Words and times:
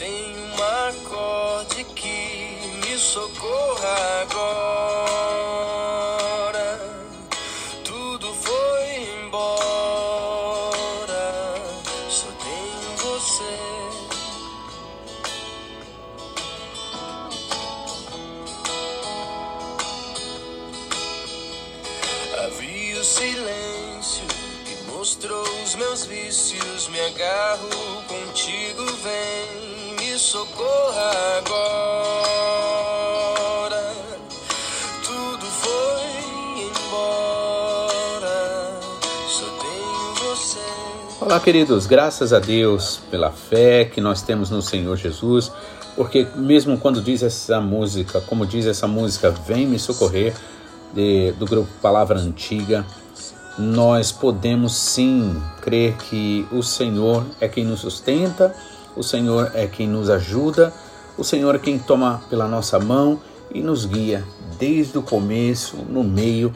tem 0.00 0.34
um 0.34 0.54
acorde 0.88 1.84
que 1.94 2.56
me 2.82 2.96
socorra 2.96 4.22
agora. 4.22 4.69
Socorra 30.30 31.10
agora. 31.38 32.22
Tudo 35.02 35.44
foi 35.44 36.62
embora, 36.68 38.38
só 39.28 39.46
tenho 39.60 40.14
você. 40.22 40.60
Olá, 41.20 41.40
queridos, 41.40 41.88
graças 41.88 42.32
a 42.32 42.38
Deus 42.38 43.00
pela 43.10 43.32
fé 43.32 43.84
que 43.84 44.00
nós 44.00 44.22
temos 44.22 44.50
no 44.50 44.62
Senhor 44.62 44.96
Jesus, 44.96 45.50
porque 45.96 46.28
mesmo 46.36 46.78
quando 46.78 47.02
diz 47.02 47.24
essa 47.24 47.60
música, 47.60 48.20
como 48.20 48.46
diz 48.46 48.66
essa 48.66 48.86
música, 48.86 49.32
Vem 49.32 49.66
me 49.66 49.80
socorrer, 49.80 50.32
de- 50.94 51.32
do 51.32 51.44
grupo 51.44 51.68
Palavra 51.82 52.20
Antiga, 52.20 52.86
nós 53.58 54.12
podemos 54.12 54.76
sim 54.76 55.42
crer 55.60 55.96
que 55.96 56.46
o 56.52 56.62
Senhor 56.62 57.26
é 57.40 57.48
quem 57.48 57.64
nos 57.64 57.80
sustenta, 57.80 58.54
o 58.96 59.02
Senhor 59.02 59.52
é 59.54 59.66
quem 59.66 59.88
nos 59.88 60.10
ajuda, 60.10 60.72
o 61.16 61.24
Senhor 61.24 61.54
é 61.54 61.58
quem 61.58 61.78
toma 61.78 62.22
pela 62.30 62.46
nossa 62.46 62.78
mão 62.78 63.20
e 63.52 63.60
nos 63.60 63.84
guia 63.84 64.24
desde 64.58 64.98
o 64.98 65.02
começo, 65.02 65.76
no 65.88 66.02
meio 66.04 66.52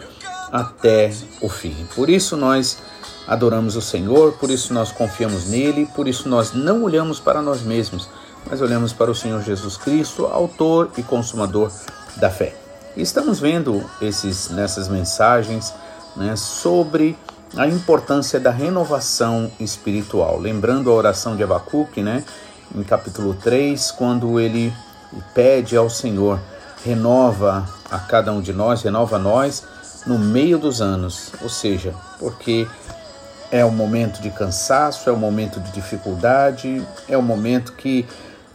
até 0.53 1.13
o 1.41 1.49
fim. 1.49 1.75
Por 1.95 2.09
isso 2.09 2.37
nós 2.37 2.79
adoramos 3.27 3.77
o 3.77 3.83
Senhor, 3.83 4.33
por 4.33 4.51
isso 4.51 4.73
nós 4.73 4.93
confiamos 4.93 5.49
nele, 5.49 5.89
por 5.95 6.07
isso 6.07 6.29
nós 6.29 6.53
não 6.53 6.83
olhamos 6.85 7.19
para 7.19 7.43
nós 7.43 7.63
mesmos, 7.63 8.09
mas 8.49 8.61
olhamos 8.61 8.93
para 8.93 9.11
o 9.11 9.15
Senhor 9.15 9.43
Jesus 9.43 9.77
Cristo, 9.77 10.27
autor 10.27 10.91
e 10.97 11.03
consumador 11.03 11.73
da 12.17 12.31
fé. 12.31 12.55
E 12.97 13.03
estamos 13.03 13.41
vendo 13.41 13.83
esses 14.01 14.51
nessas 14.51 14.89
mensagens 14.89 15.75
né, 16.17 16.37
sobre 16.37 17.17
a 17.57 17.69
importância 17.69 18.41
da 18.41 18.51
renovação 18.51 19.51
espiritual. 19.61 20.39
Lembrando 20.39 20.91
a 20.91 20.95
oração 20.95 21.37
de 21.37 21.43
Abacuque, 21.43 22.03
né, 22.03 22.25
em 22.75 22.83
capítulo 22.83 23.35
3, 23.35 23.93
quando 23.93 24.41
ele 24.41 24.73
pede 25.35 25.77
ao 25.77 25.89
Senhor, 25.89 26.41
renova 26.85 27.69
a 27.91 27.99
cada 27.99 28.33
um 28.33 28.41
de 28.41 28.53
nós, 28.53 28.83
renova 28.83 29.19
nós 29.19 29.63
no 30.07 30.19
meio 30.19 30.59
dos 30.59 30.83
anos, 30.83 31.33
ou 31.41 31.49
seja, 31.49 31.95
porque 32.19 32.67
é 33.51 33.65
um 33.65 33.71
momento 33.71 34.21
de 34.21 34.31
cansaço, 34.31 35.09
é 35.09 35.13
um 35.13 35.17
momento 35.17 35.61
de 35.61 35.71
dificuldade, 35.71 36.85
é 37.09 37.17
um 37.17 37.23
momento 37.23 37.73
que 37.75 38.05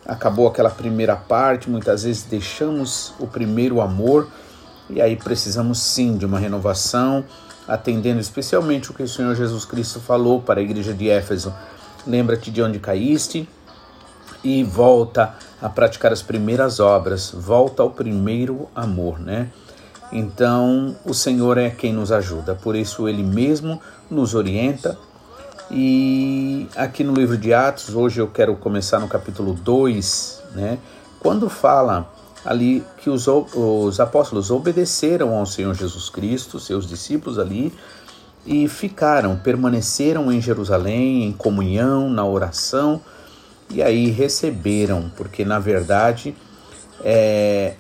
acabou 0.06 0.48
aquela 0.48 0.70
primeira 0.70 1.16
parte, 1.16 1.70
muitas 1.70 2.04
vezes 2.04 2.24
deixamos 2.24 3.14
o 3.18 3.26
primeiro 3.26 3.80
amor 3.80 4.28
e 4.90 5.02
aí 5.02 5.16
precisamos 5.16 5.80
sim 5.80 6.18
de 6.18 6.26
uma 6.26 6.40
renovação, 6.40 7.24
atendendo 7.70 8.20
especialmente 8.20 8.90
o 8.90 8.94
que 8.94 9.04
o 9.04 9.08
Senhor 9.08 9.36
Jesus 9.36 9.64
Cristo 9.64 10.00
falou 10.00 10.42
para 10.42 10.60
a 10.60 10.64
igreja 10.64 10.94
de 10.94 11.10
Éfeso. 11.10 11.54
Lembra-te 12.06 12.50
de 12.50 12.62
onde 12.62 12.80
caíste 12.80 13.48
e 14.44 14.64
volta 14.64 15.36
a 15.62 15.70
praticar 15.70 16.12
as 16.12 16.22
primeiras 16.22 16.80
obras, 16.80 17.32
volta 17.32 17.84
ao 17.84 17.92
primeiro 17.92 18.68
amor, 18.76 19.20
né? 19.20 19.50
Então, 20.12 20.96
o 21.06 21.14
Senhor 21.14 21.58
é 21.58 21.70
quem 21.70 21.94
nos 21.94 22.12
ajuda, 22.12 22.56
por 22.56 22.76
isso 22.76 23.08
ele 23.08 23.24
mesmo 23.24 23.80
nos 24.10 24.34
orienta. 24.34 24.98
E 25.70 26.68
aqui 26.76 27.04
no 27.04 27.14
livro 27.14 27.38
de 27.38 27.54
Atos, 27.54 27.94
hoje 27.94 28.20
eu 28.20 28.28
quero 28.28 28.56
começar 28.56 29.00
no 29.00 29.08
capítulo 29.08 29.54
2, 29.54 30.42
né? 30.56 30.80
Quando 31.20 31.48
fala 31.48 32.12
ali 32.44 32.84
que 32.98 33.10
os, 33.10 33.28
os 33.28 34.00
apóstolos 34.00 34.50
obedeceram 34.50 35.38
ao 35.38 35.46
Senhor 35.46 35.74
Jesus 35.74 36.10
Cristo, 36.10 36.60
seus 36.60 36.88
discípulos 36.88 37.38
ali, 37.38 37.74
e 38.46 38.68
ficaram, 38.68 39.38
permaneceram 39.38 40.32
em 40.32 40.42
Jerusalém, 40.42 41.26
em 41.26 41.32
comunhão, 41.32 42.10
na 42.10 42.26
oração, 42.26 43.02
e 43.70 43.84
aí 43.84 44.10
receberam, 44.10 45.12
porque 45.16 45.46
na 45.46 45.60
verdade 45.60 46.36
é 47.04 47.76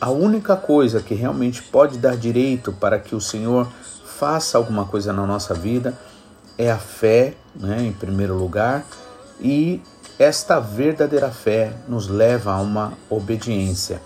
a 0.00 0.10
única 0.10 0.56
coisa 0.56 1.00
que 1.00 1.14
realmente 1.14 1.62
pode 1.62 1.98
dar 1.98 2.16
direito 2.16 2.72
para 2.72 2.98
que 2.98 3.14
o 3.14 3.20
Senhor 3.20 3.68
faça 4.04 4.56
alguma 4.56 4.86
coisa 4.86 5.12
na 5.12 5.26
nossa 5.26 5.54
vida 5.54 5.96
é 6.60 6.70
a 6.70 6.76
fé, 6.76 7.34
né, 7.54 7.82
em 7.82 7.92
primeiro 7.92 8.36
lugar, 8.36 8.84
e 9.40 9.80
esta 10.20 10.60
verdadeira 10.60 11.30
fé 11.30 11.72
nos 11.88 12.06
leva 12.06 12.52
a 12.52 12.60
uma 12.60 12.92
obediência. 13.08 14.02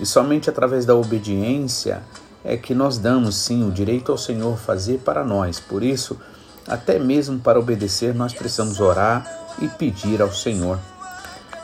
E 0.00 0.04
somente 0.04 0.50
através 0.50 0.84
da 0.84 0.96
obediência 0.96 2.02
é 2.44 2.56
que 2.56 2.74
nós 2.74 2.98
damos 2.98 3.36
sim 3.36 3.64
o 3.64 3.70
direito 3.70 4.10
ao 4.10 4.18
Senhor 4.18 4.58
fazer 4.58 4.98
para 5.04 5.24
nós. 5.24 5.60
Por 5.60 5.84
isso, 5.84 6.18
até 6.66 6.98
mesmo 6.98 7.38
para 7.38 7.60
obedecer, 7.60 8.12
nós 8.12 8.32
precisamos 8.32 8.80
orar 8.80 9.24
e 9.60 9.68
pedir 9.68 10.20
ao 10.20 10.32
Senhor. 10.32 10.76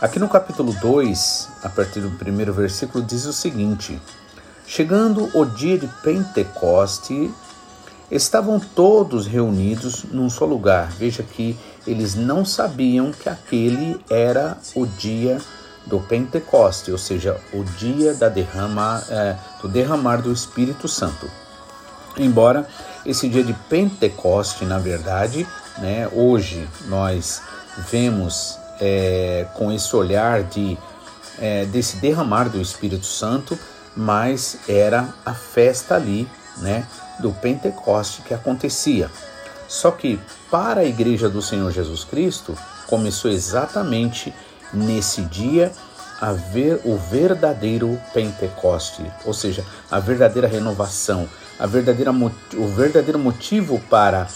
Aqui 0.01 0.21
no 0.21 0.28
capítulo 0.28 0.72
2, 0.72 1.49
a 1.65 1.69
partir 1.69 1.99
do 1.99 2.12
primeiro 2.12 2.53
versículo, 2.53 3.03
diz 3.03 3.25
o 3.25 3.33
seguinte: 3.33 4.01
Chegando 4.69 5.28
o 5.37 5.45
dia 5.45 5.77
de 5.77 5.89
Pentecoste, 6.01 7.28
estavam 8.09 8.61
todos 8.61 9.27
reunidos 9.27 10.05
num 10.12 10.31
só 10.31 10.45
lugar. 10.45 10.93
Veja 10.93 11.25
que 11.25 11.59
eles 11.86 12.14
não 12.14 12.44
sabiam 12.44 13.12
que 13.12 13.28
aquele 13.28 14.00
era 14.10 14.56
o 14.74 14.86
dia 14.86 15.41
do 15.86 15.98
Pentecoste, 16.00 16.92
ou 16.92 16.98
seja, 16.98 17.41
o 17.52 17.64
dia 17.64 18.14
da 18.14 18.28
derrama, 18.28 19.02
é, 19.08 19.36
do 19.60 19.68
derramar 19.68 20.18
do 20.18 20.32
Espírito 20.32 20.86
Santo. 20.86 21.30
Embora 22.16 22.66
esse 23.04 23.28
dia 23.28 23.42
de 23.42 23.52
Pentecoste, 23.52 24.64
na 24.64 24.78
verdade, 24.78 25.46
né, 25.78 26.08
hoje 26.12 26.68
nós 26.86 27.42
vemos 27.91 28.58
é, 28.80 29.47
com 29.54 29.72
esse 29.72 29.94
olhar 29.94 30.42
de 30.42 30.76
é, 31.38 31.64
desse 31.64 31.97
derramar 31.97 32.50
do 32.50 32.60
Espírito 32.60 33.06
Santo, 33.06 33.58
mas 33.97 34.58
era 34.68 35.08
a 35.24 35.32
festa 35.32 35.94
ali, 35.94 36.28
né, 36.58 36.86
do 37.18 37.32
Pentecoste 37.32 38.22
que 38.22 38.34
acontecia. 38.34 39.10
Só 39.70 39.92
que 39.92 40.19
para 40.50 40.81
a 40.81 40.84
igreja 40.84 41.28
do 41.28 41.41
Senhor 41.41 41.70
Jesus 41.70 42.03
Cristo 42.03 42.58
começou 42.88 43.31
exatamente 43.31 44.34
nesse 44.75 45.22
dia 45.22 45.70
a 46.20 46.32
ver 46.32 46.81
o 46.84 46.97
verdadeiro 46.97 47.97
Pentecoste, 48.12 49.09
ou 49.25 49.32
seja, 49.32 49.64
a 49.88 50.00
verdadeira 50.00 50.48
renovação, 50.48 51.28
a 51.56 51.66
verdadeira, 51.66 52.10
o 52.10 52.66
verdadeiro 52.66 53.16
motivo 53.16 53.80
para 53.88 54.26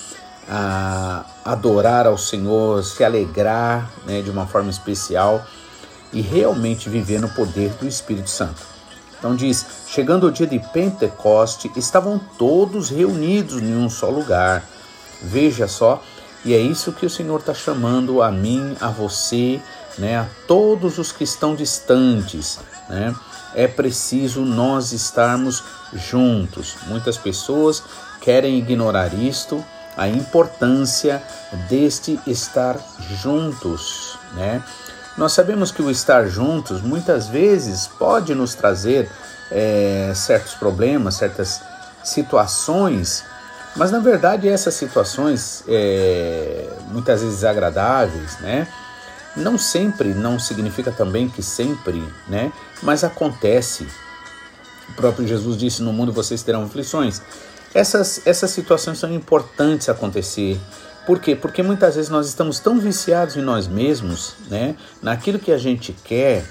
a, 0.49 1.25
adorar 1.45 2.07
ao 2.07 2.17
Senhor, 2.17 2.85
se 2.85 3.03
alegrar 3.03 3.91
né, 4.07 4.23
de 4.23 4.31
uma 4.31 4.47
forma 4.47 4.71
especial 4.71 5.45
e 6.13 6.21
realmente 6.21 6.89
viver 6.89 7.21
no 7.21 7.29
poder 7.29 7.71
do 7.71 7.89
Espírito 7.89 8.31
Santo. 8.31 8.63
Então 9.19 9.35
diz: 9.35 9.67
chegando 9.89 10.29
o 10.29 10.33
dia 10.33 10.47
de 10.47 10.61
Pentecoste, 10.61 11.73
estavam 11.75 12.21
todos 12.39 12.89
reunidos 12.89 13.61
em 13.61 13.77
um 13.77 13.91
só 13.91 14.09
lugar. 14.09 14.74
Veja 15.25 15.67
só, 15.67 16.03
e 16.45 16.55
é 16.55 16.59
isso 16.59 16.93
que 16.93 17.07
o 17.07 17.11
Senhor 17.11 17.41
está 17.41 17.55
chamando 17.55 18.23
a 18.23 18.31
mim, 18.31 18.77
a 18.81 18.89
você, 18.89 19.61
né, 19.99 20.19
a 20.19 20.27
todos 20.47 20.99
os 20.99 21.11
que 21.11 21.25
estão 21.25 21.55
distantes. 21.55 22.59
Né? 22.89 23.15
É 23.55 23.67
preciso 23.67 24.43
nós 24.43 24.93
estarmos 24.93 25.63
juntos. 25.95 26.77
Muitas 26.87 27.17
pessoas 27.17 27.83
querem 28.21 28.59
ignorar 28.59 29.15
isto, 29.15 29.65
a 29.97 30.09
importância 30.09 31.23
deste 31.69 32.19
estar 32.27 32.79
juntos, 33.23 34.19
né? 34.33 34.63
Nós 35.17 35.33
sabemos 35.33 35.71
que 35.71 35.81
o 35.81 35.91
estar 35.91 36.27
juntos 36.27 36.83
muitas 36.83 37.29
vezes 37.29 37.87
pode 37.87 38.35
nos 38.35 38.57
trazer 38.57 39.09
é, 39.53 40.13
certos 40.17 40.55
problemas, 40.55 41.15
certas 41.15 41.63
situações, 42.03 43.25
mas 43.77 43.91
na 43.91 43.99
verdade 43.99 44.49
essas 44.49 44.75
situações, 44.75 45.65
é, 45.69 46.69
muitas 46.91 47.21
vezes 47.21 47.37
desagradáveis, 47.37 48.39
né? 48.41 48.69
Não 49.37 49.59
sempre, 49.59 50.15
não 50.15 50.39
significa 50.39 50.93
também 50.93 51.29
que 51.29 51.43
sempre, 51.43 52.03
né? 52.29 52.53
Mas 52.83 53.03
acontece. 53.03 53.87
O 54.89 54.93
próprio 54.95 55.27
Jesus 55.27 55.57
disse: 55.57 55.83
No 55.83 55.93
mundo 55.93 56.13
vocês 56.13 56.43
terão 56.43 56.63
aflições. 56.65 57.21
Essas, 57.75 58.25
essas 58.25 58.53
situações 58.53 58.99
são 58.99 59.13
importantes 59.13 59.89
acontecer. 59.89 60.61
Por 61.05 61.19
quê? 61.19 61.35
Porque 61.35 61.63
muitas 61.63 61.97
vezes 61.97 62.09
nós 62.09 62.29
estamos 62.29 62.61
tão 62.61 62.79
viciados 62.79 63.37
em 63.37 63.43
nós 63.43 63.67
mesmos, 63.67 64.35
né, 64.49 64.75
naquilo 65.03 65.39
que 65.39 65.53
a 65.53 65.59
gente 65.59 65.93
quer, 66.05 66.45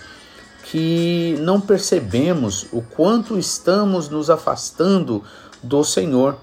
que 0.66 1.38
não 1.40 1.60
percebemos 1.60 2.68
o 2.72 2.82
quanto 2.82 3.40
estamos 3.40 4.10
nos 4.10 4.30
afastando 4.30 5.24
do 5.62 5.84
Senhor. 5.84 6.38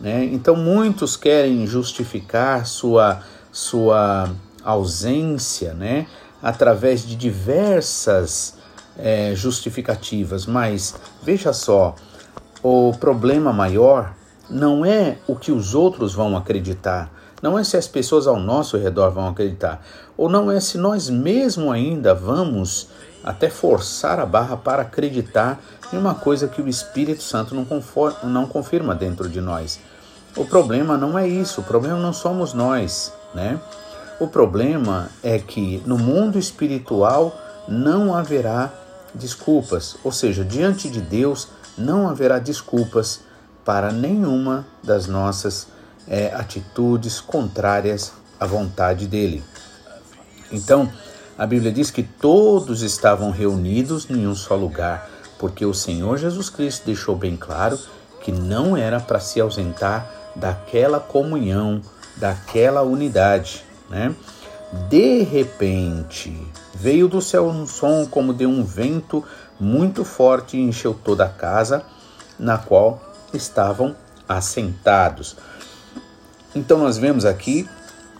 Né? 0.00 0.24
Então, 0.24 0.56
muitos 0.56 1.14
querem 1.14 1.66
justificar 1.66 2.66
sua, 2.66 3.20
sua 3.52 4.30
ausência 4.64 5.74
né? 5.74 6.06
através 6.42 7.06
de 7.06 7.14
diversas 7.14 8.54
é, 8.98 9.34
justificativas, 9.34 10.46
mas 10.46 10.94
veja 11.22 11.52
só, 11.52 11.94
o 12.62 12.92
problema 12.98 13.52
maior 13.52 14.14
não 14.48 14.84
é 14.84 15.18
o 15.26 15.36
que 15.36 15.52
os 15.52 15.74
outros 15.74 16.14
vão 16.14 16.36
acreditar, 16.36 17.10
não 17.42 17.58
é 17.58 17.64
se 17.64 17.76
as 17.76 17.86
pessoas 17.86 18.26
ao 18.26 18.38
nosso 18.38 18.76
redor 18.76 19.10
vão 19.10 19.28
acreditar, 19.28 19.84
ou 20.16 20.28
não 20.28 20.50
é 20.50 20.60
se 20.60 20.76
nós 20.76 21.08
mesmos 21.08 21.72
ainda 21.72 22.14
vamos 22.14 22.88
até 23.22 23.50
forçar 23.50 24.18
a 24.18 24.26
barra 24.26 24.56
para 24.56 24.82
acreditar 24.82 25.60
em 25.92 25.96
uma 25.96 26.14
coisa 26.14 26.48
que 26.48 26.62
o 26.62 26.68
Espírito 26.68 27.22
Santo 27.22 27.54
não, 27.54 27.66
não 28.24 28.46
confirma 28.46 28.94
dentro 28.94 29.28
de 29.28 29.40
nós. 29.40 29.80
O 30.36 30.44
problema 30.44 30.96
não 30.96 31.18
é 31.18 31.26
isso, 31.26 31.60
o 31.60 31.64
problema 31.64 31.98
não 31.98 32.12
somos 32.12 32.54
nós, 32.54 33.12
né? 33.34 33.58
O 34.20 34.28
problema 34.28 35.08
é 35.22 35.38
que 35.38 35.82
no 35.86 35.98
mundo 35.98 36.38
espiritual 36.38 37.36
não 37.66 38.14
haverá 38.14 38.70
desculpas, 39.14 39.96
ou 40.04 40.12
seja, 40.12 40.44
diante 40.44 40.88
de 40.88 41.00
Deus 41.00 41.48
não 41.76 42.08
haverá 42.08 42.38
desculpas 42.38 43.20
para 43.64 43.90
nenhuma 43.90 44.66
das 44.82 45.06
nossas 45.06 45.68
é, 46.06 46.32
atitudes 46.34 47.20
contrárias 47.20 48.12
à 48.38 48.46
vontade 48.46 49.06
dele. 49.06 49.42
Então, 50.52 50.90
a 51.38 51.46
Bíblia 51.46 51.72
diz 51.72 51.90
que 51.90 52.02
todos 52.02 52.82
estavam 52.82 53.30
reunidos 53.30 54.08
em 54.10 54.26
um 54.26 54.34
só 54.34 54.54
lugar, 54.54 55.08
porque 55.38 55.64
o 55.64 55.72
Senhor 55.72 56.18
Jesus 56.18 56.50
Cristo 56.50 56.84
deixou 56.86 57.16
bem 57.16 57.36
claro 57.36 57.78
que 58.20 58.30
não 58.30 58.76
era 58.76 59.00
para 59.00 59.18
se 59.18 59.40
ausentar 59.40 60.19
daquela 60.40 60.98
comunhão, 60.98 61.80
daquela 62.16 62.82
unidade, 62.82 63.64
né? 63.88 64.14
De 64.88 65.22
repente, 65.22 66.36
veio 66.74 67.08
do 67.08 67.20
céu 67.20 67.46
um 67.46 67.66
som 67.66 68.06
como 68.06 68.32
de 68.32 68.46
um 68.46 68.64
vento 68.64 69.22
muito 69.58 70.04
forte 70.04 70.56
e 70.56 70.60
encheu 70.60 70.94
toda 70.94 71.26
a 71.26 71.28
casa 71.28 71.84
na 72.38 72.56
qual 72.56 73.00
estavam 73.34 73.94
assentados. 74.28 75.36
Então 76.54 76.78
nós 76.78 76.96
vemos 76.96 77.24
aqui 77.24 77.68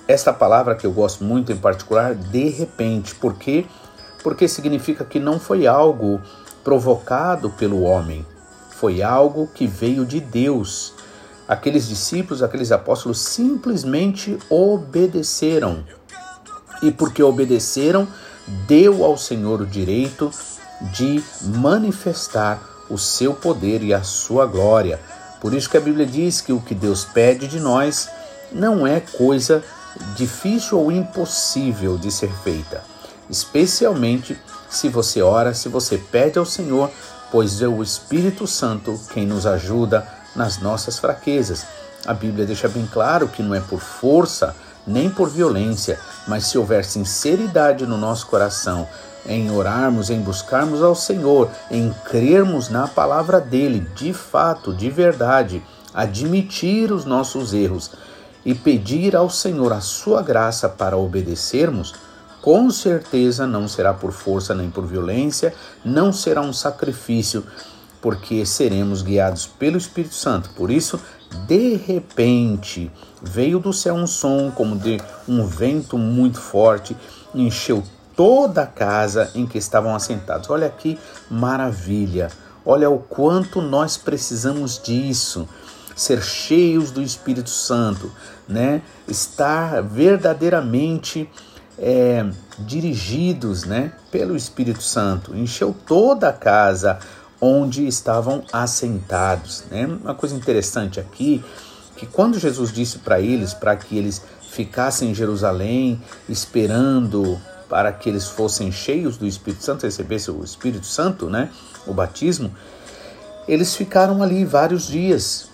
esta 0.07 0.33
palavra 0.33 0.75
que 0.75 0.87
eu 0.87 0.93
gosto 0.93 1.23
muito 1.23 1.53
em 1.53 1.57
particular, 1.57 2.15
de 2.15 2.49
repente, 2.49 3.15
por 3.15 3.35
quê? 3.35 3.65
Porque 4.23 4.49
significa 4.49 5.05
que 5.05 5.21
não 5.21 5.39
foi 5.39 5.67
algo 5.69 6.21
provocado 6.65 7.51
pelo 7.51 7.83
homem, 7.83 8.27
foi 8.71 9.03
algo 9.03 9.47
que 9.47 9.67
veio 9.67 10.05
de 10.05 10.21
Deus. 10.21 10.95
Aqueles 11.51 11.89
discípulos, 11.89 12.45
aqueles 12.45 12.71
apóstolos 12.71 13.19
simplesmente 13.19 14.39
obedeceram. 14.49 15.85
E 16.81 16.93
porque 16.93 17.21
obedeceram, 17.21 18.07
deu 18.69 19.05
ao 19.05 19.19
Senhor 19.19 19.61
o 19.61 19.67
direito 19.67 20.31
de 20.97 21.21
manifestar 21.57 22.63
o 22.89 22.97
seu 22.97 23.35
poder 23.35 23.83
e 23.83 23.93
a 23.93 24.05
sua 24.05 24.47
glória. 24.47 25.01
Por 25.41 25.53
isso 25.53 25.69
que 25.69 25.77
a 25.77 25.81
Bíblia 25.81 26.07
diz 26.07 26.41
que 26.41 26.53
o 26.53 26.61
que 26.61 26.73
Deus 26.73 27.05
pede 27.05 27.49
de 27.49 27.59
nós 27.59 28.09
não 28.53 28.87
é 28.87 29.01
coisa 29.01 29.61
difícil 30.15 30.79
ou 30.79 30.93
impossível 30.93 31.99
de 31.99 32.13
ser 32.13 32.31
feita, 32.45 32.85
especialmente 33.29 34.39
se 34.71 34.89
você 34.89 35.21
ora, 35.21 35.53
se 35.53 35.69
você 35.69 35.99
pede 35.99 36.39
ao 36.39 36.47
Senhor, 36.47 36.89
pois 37.33 37.61
é 37.61 37.67
o 37.67 37.83
Espírito 37.83 38.47
Santo 38.47 39.01
quem 39.13 39.27
nos 39.27 39.47
ajuda 39.47 40.20
nas 40.35 40.59
nossas 40.59 40.99
fraquezas. 40.99 41.67
A 42.07 42.15
Bíblia 42.15 42.47
deixa 42.47 42.69
bem 42.69 42.87
claro 42.87 43.29
que 43.29 43.43
não 43.43 43.55
é 43.55 43.61
por 43.61 43.81
força 43.81 44.55
nem 44.87 45.11
por 45.11 45.29
violência, 45.29 45.99
mas 46.27 46.47
se 46.47 46.57
houver 46.59 46.85
sinceridade 46.85 47.87
no 47.87 47.99
nosso 47.99 48.27
coração, 48.27 48.89
em 49.27 49.51
orarmos, 49.51 50.11
em 50.11 50.21
buscarmos 50.21 50.83
ao 50.83 50.95
Senhor, 50.95 51.51
em 51.71 51.95
crermos 52.07 52.69
na 52.71 52.89
palavra 52.89 53.41
dele, 53.41 53.87
de 53.95 54.13
fato, 54.13 54.73
de 54.73 54.91
verdade, 54.91 55.63
admitir 55.93 56.91
os 56.93 57.05
nossos 57.05 57.53
erros 57.53 57.91
e 58.45 58.55
pedir 58.55 59.15
ao 59.15 59.29
Senhor 59.29 59.73
a 59.73 59.81
sua 59.81 60.23
graça 60.23 60.69
para 60.69 60.97
obedecermos, 60.97 61.95
com 62.41 62.71
certeza 62.71 63.47
não 63.47 63.69
será 63.69 63.93
por 63.93 64.13
força 64.13 64.55
nem 64.55 64.71
por 64.71 64.87
violência, 64.87 65.55
não 65.85 66.11
será 66.11 66.41
um 66.41 66.53
sacrifício, 66.53 67.45
porque 68.01 68.45
seremos 68.47 69.03
guiados 69.03 69.47
pelo 69.47 69.77
Espírito 69.77 70.15
Santo. 70.15 70.51
Por 70.51 70.71
isso, 70.71 71.01
de 71.47 71.77
repente, 71.77 72.91
veio 73.23 73.59
do 73.59 73.73
céu 73.73 73.95
um 73.95 74.07
som 74.07 74.51
como 74.51 74.77
de 74.77 75.01
um 75.29 75.47
vento 75.47 75.99
muito 75.99 76.39
forte, 76.39 76.97
encheu 77.35 77.83
toda 78.17 78.63
a 78.63 78.67
casa 78.67 79.31
em 79.35 79.47
que 79.47 79.59
estavam 79.59 79.95
assentados. 79.95 80.51
Olha 80.51 80.69
que 80.69 80.99
maravilha! 81.31 82.31
Olha 82.65 82.91
o 82.91 82.99
quanto 82.99 83.63
nós 83.63 83.97
precisamos 83.97 84.81
disso 84.83 85.49
ser 85.97 86.23
cheios 86.23 86.91
do 86.91 87.03
Espírito 87.03 87.51
Santo, 87.51 88.11
né? 88.47 88.83
Estar 89.09 89.83
verdadeiramente 89.83 91.29
é, 91.79 92.27
dirigidos, 92.59 93.65
né? 93.65 93.93
Pelo 94.11 94.37
Espírito 94.37 94.83
Santo. 94.83 95.35
Encheu 95.35 95.75
toda 95.87 96.29
a 96.29 96.33
casa 96.33 96.99
onde 97.41 97.87
estavam 97.87 98.45
assentados, 98.53 99.65
né? 99.71 99.87
Uma 99.87 100.15
coisa 100.15 100.35
interessante 100.35 101.01
aqui 101.01 101.43
que 101.97 102.07
quando 102.07 102.39
Jesus 102.39 102.73
disse 102.73 102.99
para 102.99 103.21
eles 103.21 103.55
para 103.55 103.77
que 103.77 103.97
eles 103.97 104.23
ficassem 104.51 105.11
em 105.11 105.15
Jerusalém 105.15 106.01
esperando 106.29 107.41
para 107.69 107.93
que 107.93 108.09
eles 108.09 108.27
fossem 108.27 108.73
cheios 108.73 109.17
do 109.17 109.27
Espírito 109.27 109.63
Santo, 109.63 109.85
recebessem 109.85 110.35
o 110.35 110.43
Espírito 110.43 110.87
Santo, 110.87 111.31
né? 111.31 111.51
O 111.87 111.95
batismo. 111.95 112.53
Eles 113.47 113.75
ficaram 113.75 114.23
ali 114.23 114.45
vários 114.45 114.87
dias, 114.87 115.51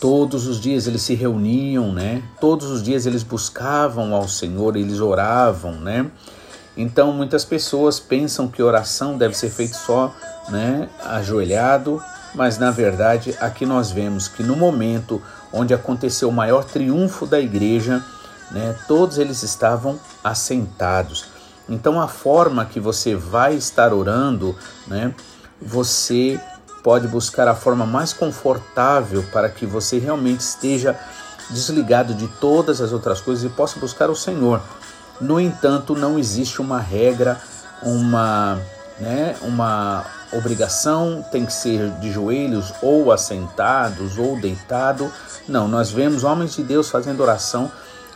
Todos 0.00 0.46
os 0.46 0.60
dias 0.60 0.86
eles 0.86 1.02
se 1.02 1.14
reuniam, 1.14 1.92
né? 1.92 2.22
Todos 2.40 2.70
os 2.70 2.82
dias 2.82 3.06
eles 3.06 3.22
buscavam 3.22 4.14
ao 4.14 4.28
Senhor, 4.28 4.76
eles 4.76 5.00
oravam, 5.00 5.72
né? 5.72 6.10
Então 6.78 7.12
muitas 7.12 7.44
pessoas 7.44 7.98
pensam 7.98 8.46
que 8.46 8.62
oração 8.62 9.18
deve 9.18 9.36
ser 9.36 9.50
feita 9.50 9.76
só, 9.76 10.14
né, 10.48 10.88
ajoelhado, 11.04 12.00
mas 12.36 12.56
na 12.56 12.70
verdade 12.70 13.36
aqui 13.40 13.66
nós 13.66 13.90
vemos 13.90 14.28
que 14.28 14.44
no 14.44 14.54
momento 14.54 15.20
onde 15.52 15.74
aconteceu 15.74 16.28
o 16.28 16.32
maior 16.32 16.62
triunfo 16.62 17.26
da 17.26 17.40
igreja, 17.40 18.00
né, 18.52 18.76
todos 18.86 19.18
eles 19.18 19.42
estavam 19.42 19.98
assentados. 20.22 21.26
Então 21.68 22.00
a 22.00 22.06
forma 22.06 22.64
que 22.64 22.78
você 22.78 23.16
vai 23.16 23.54
estar 23.54 23.92
orando, 23.92 24.56
né, 24.86 25.12
você 25.60 26.40
pode 26.84 27.08
buscar 27.08 27.48
a 27.48 27.56
forma 27.56 27.84
mais 27.84 28.12
confortável 28.12 29.24
para 29.32 29.48
que 29.48 29.66
você 29.66 29.98
realmente 29.98 30.40
esteja 30.40 30.96
desligado 31.50 32.14
de 32.14 32.28
todas 32.40 32.80
as 32.80 32.92
outras 32.92 33.20
coisas 33.20 33.42
e 33.42 33.48
possa 33.48 33.80
buscar 33.80 34.08
o 34.10 34.14
Senhor. 34.14 34.62
No 35.20 35.40
entanto, 35.40 35.94
não 35.94 36.18
existe 36.18 36.60
uma 36.60 36.80
regra, 36.80 37.40
uma, 37.82 38.58
né, 38.98 39.36
uma 39.42 40.04
obrigação, 40.32 41.24
tem 41.32 41.46
que 41.46 41.52
ser 41.52 41.90
de 42.00 42.12
joelhos 42.12 42.72
ou 42.82 43.10
assentados 43.10 44.18
ou 44.18 44.40
deitado. 44.40 45.12
Não, 45.48 45.66
nós 45.66 45.90
vemos 45.90 46.24
homens 46.24 46.54
de 46.54 46.62
Deus 46.62 46.90
fazendo 46.90 47.20
oração 47.20 47.70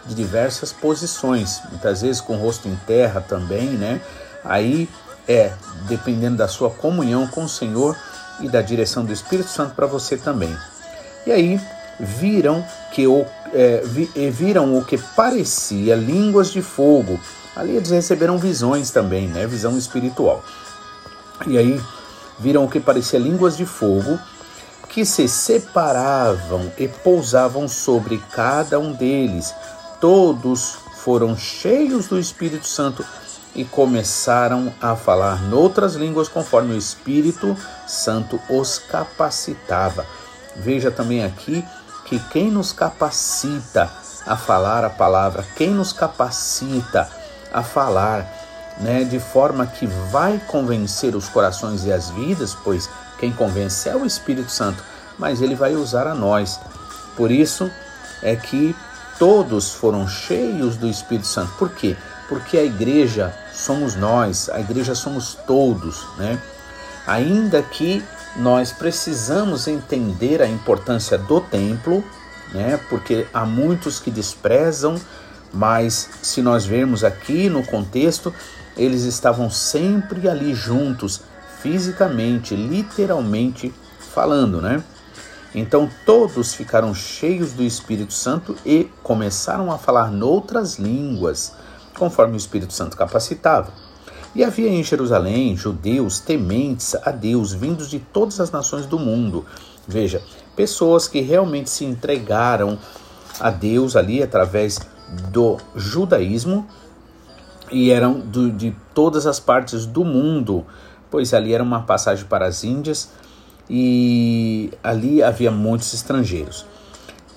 de 0.07 0.15
diversas 0.15 0.73
posições, 0.73 1.61
muitas 1.71 2.03
vezes 2.03 2.21
com 2.21 2.35
o 2.35 2.41
rosto 2.41 2.69
em 2.69 2.77
terra 2.87 3.21
também, 3.21 3.71
né? 3.71 4.01
Aí 4.45 4.89
é, 5.29 5.53
dependendo 5.87 6.37
da 6.37 6.49
sua 6.49 6.71
comunhão 6.71 7.27
com 7.29 7.45
o 7.45 7.49
Senhor, 7.49 7.97
e 8.41 8.49
da 8.49 8.61
direção 8.61 9.05
do 9.05 9.13
Espírito 9.13 9.49
Santo 9.49 9.75
para 9.75 9.87
você 9.87 10.17
também. 10.17 10.55
E 11.27 11.33
aí 11.33 11.61
viram 11.99 12.65
que 12.93 13.07
o, 13.07 13.25
é, 13.53 13.83
vi, 13.85 14.07
viram 14.31 14.77
o 14.77 14.85
que 14.85 14.99
parecia 14.99 15.95
línguas 15.95 16.51
de 16.51 16.63
fogo. 16.63 17.19
Ali 17.55 17.77
eles 17.77 17.91
receberam 17.91 18.39
visões 18.39 18.91
também, 18.91 19.29
né? 19.29 19.47
Visão 19.47 19.77
espiritual. 19.77 20.43
E 21.47 21.59
aí 21.59 21.81
viram 22.39 22.65
o 22.65 22.69
que 22.69 22.81
parecia 22.81 23.19
línguas 23.19 23.57
de 23.57 23.67
fogo 23.67 24.19
que 24.89 25.05
se 25.07 25.27
separavam 25.27 26.71
e 26.79 26.87
pousavam 26.87 27.67
sobre 27.67 28.23
cada 28.31 28.79
um 28.79 28.93
deles. 28.93 29.55
Todos 30.01 30.77
foram 30.97 31.37
cheios 31.37 32.07
do 32.07 32.19
Espírito 32.19 32.67
Santo 32.67 33.05
e 33.55 33.65
começaram 33.65 34.73
a 34.81 34.95
falar 34.95 35.43
noutras 35.43 35.95
línguas 35.95 36.29
conforme 36.29 36.75
o 36.75 36.79
Espírito 36.79 37.57
Santo 37.87 38.41
os 38.49 38.79
capacitava. 38.79 40.07
veja 40.57 40.91
também 40.91 41.25
aqui 41.25 41.65
que 42.13 42.19
quem 42.31 42.51
nos 42.51 42.75
capacita 42.75 43.91
a 44.27 44.37
falar 44.37 44.85
a 44.85 44.91
palavra, 44.91 45.47
quem 45.57 45.71
nos 45.71 45.95
capacita 45.95 47.09
a 47.51 47.63
falar, 47.63 48.31
né, 48.79 49.03
de 49.03 49.19
forma 49.19 49.67
que 49.67 49.87
vai 49.87 50.39
convencer 50.47 51.17
os 51.17 51.31
corações 51.31 51.87
e 51.87 51.93
as 51.93 52.11
vidas, 52.11 52.55
pois 52.55 52.87
quem 53.19 53.33
convence 53.33 53.89
é 53.89 53.97
o 53.97 54.05
Espírito 54.05 54.51
Santo, 54.51 54.85
mas 55.19 55.41
ele 55.41 55.55
vai 55.55 55.75
usar 55.75 56.07
a 56.07 56.15
nós. 56.15 56.61
Por 57.17 57.31
isso 57.31 57.71
é 58.23 58.37
que 58.37 58.77
todos 59.19 59.73
foram 59.73 60.07
cheios 60.07 60.77
do 60.77 60.89
Espírito 60.89 61.27
Santo. 61.27 61.53
Por 61.53 61.71
quê? 61.71 61.97
Porque 62.29 62.59
a 62.59 62.63
igreja 62.63 63.35
somos 63.55 63.95
nós, 63.95 64.51
a 64.51 64.61
igreja 64.61 64.95
somos 64.95 65.35
todos, 65.47 66.07
né? 66.19 66.39
Ainda 67.07 67.63
que 67.63 68.05
nós 68.37 68.73
precisamos 68.73 69.69
entender 69.69 70.41
a 70.41 70.47
importância 70.47 71.19
do 71.19 71.41
templo, 71.41 72.03
né? 72.53 72.79
Porque 72.89 73.27
há 73.33 73.45
muitos 73.45 73.99
que 74.01 74.11
desprezam, 74.11 74.97
mas 75.53 76.09
se 76.23 76.41
nós 76.41 76.65
vermos 76.65 77.05
aqui 77.05 77.49
no 77.49 77.65
contexto, 77.65 78.33
eles 78.77 79.03
estavam 79.03 79.51
sempre 79.51 80.29
ali 80.29 80.55
juntos, 80.55 81.23
fisicamente, 81.61 82.57
literalmente 82.57 83.73
falando, 84.13 84.61
né? 84.61 84.83
Então 85.55 85.89
todos 86.07 86.55
ficaram 86.55 86.95
cheios 86.95 87.53
do 87.53 87.63
Espírito 87.63 88.15
Santo 88.15 88.57
e 88.65 88.91
começaram 89.03 89.71
a 89.71 89.77
falar 89.77 90.11
noutras 90.11 90.79
línguas, 90.79 91.53
conforme 91.99 92.35
o 92.35 92.39
Espírito 92.39 92.73
Santo 92.73 92.97
capacitava. 92.97 93.82
E 94.35 94.43
havia 94.43 94.71
em 94.71 94.83
Jerusalém 94.83 95.55
judeus 95.57 96.19
tementes 96.19 96.95
a 96.95 97.11
Deus, 97.11 97.53
vindos 97.53 97.89
de 97.89 97.99
todas 97.99 98.41
as 98.41 98.51
nações 98.51 98.87
do 98.87 98.99
mundo. 98.99 99.45
Veja, 99.87 100.23
pessoas 100.57 101.07
que 101.07 101.21
realmente 101.21 101.69
se 101.69 101.85
entregaram 101.85 102.79
a 103.39 103.51
Deus 103.51 103.95
ali 103.95 104.23
através 104.23 104.81
do 105.31 105.59
judaísmo 105.77 106.67
e 107.71 107.91
eram 107.91 108.19
do, 108.19 108.51
de 108.51 108.75
todas 108.95 109.27
as 109.27 109.39
partes 109.39 109.85
do 109.85 110.05
mundo, 110.05 110.65
pois 111.11 111.35
ali 111.35 111.53
era 111.53 111.63
uma 111.63 111.83
passagem 111.83 112.25
para 112.25 112.47
as 112.47 112.65
Índias 112.65 113.11
e 113.69 114.71
ali 114.83 115.23
havia 115.23 115.51
muitos 115.51 115.93
estrangeiros. 115.93 116.65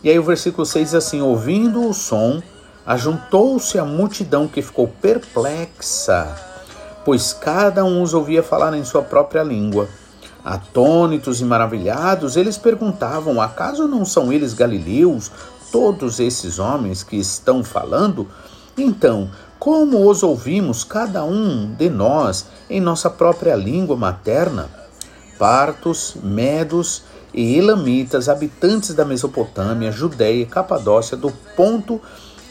E 0.01 0.09
aí 0.09 0.17
o 0.17 0.23
versículo 0.23 0.65
6 0.65 0.85
diz 0.85 0.95
assim: 0.95 1.21
Ouvindo 1.21 1.89
o 1.89 1.93
som, 1.93 2.41
ajuntou-se 2.85 3.77
a 3.77 3.83
multidão 3.83 4.47
que 4.47 4.61
ficou 4.61 4.87
perplexa 4.87 6.54
pois 7.05 7.31
cada 7.31 7.85
um 7.85 8.01
os 8.01 8.13
ouvia 8.13 8.41
falar 8.41 8.75
em 8.75 8.83
sua 8.83 9.03
própria 9.03 9.43
língua. 9.43 9.87
Atônitos 10.43 11.39
e 11.39 11.45
maravilhados, 11.45 12.35
eles 12.35 12.57
perguntavam: 12.57 13.39
acaso 13.39 13.87
não 13.87 14.03
são 14.03 14.33
eles 14.33 14.53
galileus, 14.53 15.31
todos 15.71 16.19
esses 16.19 16.59
homens 16.59 17.03
que 17.03 17.15
estão 17.15 17.63
falando? 17.63 18.27
Então, 18.77 19.29
como 19.57 20.09
os 20.09 20.21
ouvimos 20.21 20.83
cada 20.83 21.23
um 21.23 21.73
de 21.73 21.89
nós 21.89 22.47
em 22.69 22.81
nossa 22.81 23.09
própria 23.09 23.55
língua 23.55 23.95
materna? 23.95 24.69
Partos, 25.39 26.15
medos 26.23 27.03
e 27.33 27.57
elamitas, 27.57 28.29
habitantes 28.29 28.93
da 28.93 29.03
Mesopotâmia, 29.03 29.91
Judéia, 29.91 30.45
Capadócia, 30.45 31.17
do 31.17 31.31
Ponto 31.55 32.01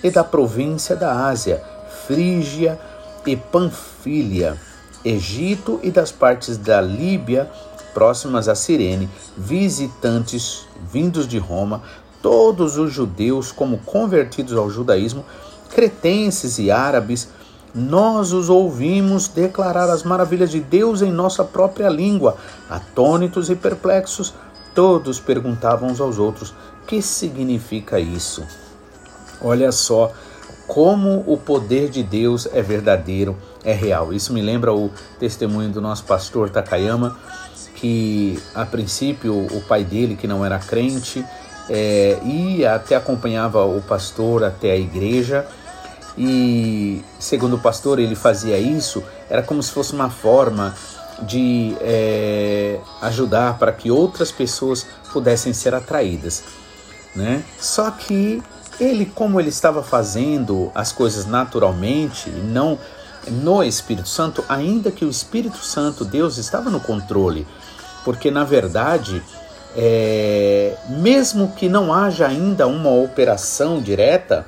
e 0.03 0.11
da 0.11 0.23
província 0.23 0.95
da 0.95 1.27
Ásia, 1.27 1.63
Frígia, 2.07 2.79
e 3.27 3.37
Panfilha, 3.37 4.57
Egito 5.05 5.81
e 5.83 5.91
das 5.91 6.11
partes 6.11 6.57
da 6.57 6.81
Líbia 6.81 7.51
próximas 7.95 8.49
a 8.49 8.55
Cirene, 8.55 9.09
visitantes 9.37 10.67
vindos 10.93 11.27
de 11.29 11.39
Roma, 11.39 11.81
todos 12.21 12.77
os 12.77 12.93
judeus 12.93 13.53
como 13.53 13.79
convertidos 13.79 14.55
ao 14.59 14.69
judaísmo, 14.69 15.25
cretenses 15.71 16.59
e 16.59 16.71
árabes, 16.71 17.29
nós 17.75 18.33
os 18.33 18.51
ouvimos 18.51 19.29
declarar 19.29 19.89
as 19.89 20.03
maravilhas 20.03 20.51
de 20.51 20.61
Deus 20.61 21.03
em 21.03 21.11
nossa 21.11 21.45
própria 21.45 21.89
língua. 21.89 22.37
Atônitos 22.69 23.51
e 23.51 23.57
perplexos, 23.57 24.35
todos 24.75 25.19
perguntavam 25.19 25.89
uns 25.89 26.01
aos 26.01 26.19
outros: 26.19 26.55
que 26.87 27.03
significa 27.03 27.99
isso? 27.99 28.45
Olha 29.41 29.73
só 29.73 30.13
como 30.67 31.25
o 31.27 31.37
poder 31.37 31.91
de 31.91 32.03
Deus 32.03 32.49
é 32.53 32.63
verdadeiro, 32.63 33.37
é 33.65 33.73
real. 33.73 34.13
Isso 34.13 34.33
me 34.33 34.41
lembra 34.41 34.73
o 34.73 34.91
testemunho 35.19 35.71
do 35.71 35.81
nosso 35.81 36.05
pastor 36.05 36.51
Takayama, 36.51 37.19
que 37.75 38.39
a 38.55 38.65
princípio 38.65 39.35
o 39.35 39.61
pai 39.63 39.85
dele, 39.85 40.17
que 40.17 40.27
não 40.27 40.45
era 40.45 40.59
crente, 40.59 41.25
é, 41.69 42.19
ia 42.25 42.75
até 42.75 42.97
acompanhava 42.97 43.65
o 43.65 43.81
pastor 43.83 44.45
até 44.45 44.73
a 44.73 44.77
igreja 44.77 45.47
e, 46.17 47.03
segundo 47.19 47.57
o 47.57 47.59
pastor, 47.59 47.99
ele 47.99 48.15
fazia 48.15 48.59
isso, 48.59 49.03
era 49.29 49.43
como 49.43 49.63
se 49.63 49.71
fosse 49.73 49.93
uma 49.93 50.11
forma 50.11 50.75
de 51.23 51.77
é, 51.81 52.79
ajudar 53.03 53.59
para 53.59 53.73
que 53.73 53.91
outras 53.91 54.31
pessoas 54.31 54.87
pudessem 55.13 55.53
ser 55.53 55.75
atraídas. 55.75 56.43
Né? 57.15 57.45
Só 57.59 57.91
que 57.91 58.43
ele, 58.81 59.07
como 59.07 59.41
ele 59.41 59.49
estava 59.49 59.83
fazendo 59.83 60.71
as 60.75 60.93
coisas 60.93 61.27
naturalmente, 61.27 62.31
não 62.31 62.79
no 63.31 63.63
Espírito 63.63 64.09
Santo, 64.09 64.45
ainda 64.49 64.91
que 64.91 65.05
o 65.05 65.11
Espírito 65.11 65.59
Santo, 65.59 66.05
Deus, 66.05 66.37
estava 66.37 66.71
no 66.71 66.81
controle, 66.81 67.47
porque 68.05 68.31
na 68.31 68.45
verdade, 68.45 69.23
é, 69.77 70.77
mesmo 70.89 71.53
que 71.53 71.69
não 71.69 71.93
haja 71.93 72.27
ainda 72.27 72.67
uma 72.67 72.91
operação 72.91 73.81
direta, 73.81 74.47